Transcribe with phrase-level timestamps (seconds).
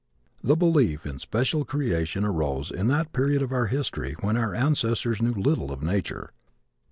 [0.43, 5.21] The belief in special creation arose in that period of our history when our ancestors
[5.21, 6.31] knew little of nature.